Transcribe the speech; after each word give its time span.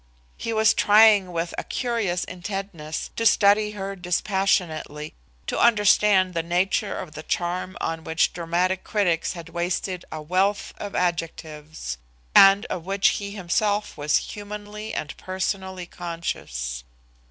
He 0.35 0.51
was 0.51 0.73
trying 0.73 1.31
with 1.31 1.53
a 1.59 1.63
curious 1.63 2.23
intentness 2.23 3.11
to 3.15 3.23
study 3.23 3.73
her 3.77 3.95
dispassionately, 3.95 5.13
to 5.45 5.59
understand 5.59 6.33
the 6.33 6.41
nature 6.41 6.97
of 6.97 7.11
the 7.11 7.21
charm 7.21 7.77
on 7.79 8.03
which 8.03 8.33
dramatic 8.33 8.83
critics 8.83 9.33
had 9.33 9.49
wasted 9.49 10.03
a 10.11 10.19
wealth 10.19 10.73
of 10.79 10.95
adjectives, 10.95 11.99
and 12.33 12.65
of 12.65 12.83
which 12.83 13.09
he 13.19 13.33
himself 13.33 13.95
was 13.95 14.17
humanly 14.17 14.91
and 14.91 15.15
personally 15.17 15.85
conscious. 15.85 16.83